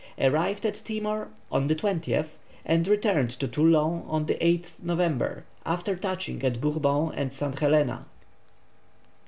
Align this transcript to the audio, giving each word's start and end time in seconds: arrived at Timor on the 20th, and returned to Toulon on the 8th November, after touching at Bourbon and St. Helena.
arrived 0.17 0.65
at 0.65 0.73
Timor 0.83 1.29
on 1.51 1.67
the 1.67 1.75
20th, 1.75 2.29
and 2.65 2.87
returned 2.87 3.29
to 3.39 3.47
Toulon 3.47 4.01
on 4.07 4.25
the 4.25 4.33
8th 4.41 4.81
November, 4.81 5.45
after 5.63 5.95
touching 5.95 6.43
at 6.43 6.59
Bourbon 6.59 7.11
and 7.13 7.31
St. 7.31 7.59
Helena. 7.59 8.07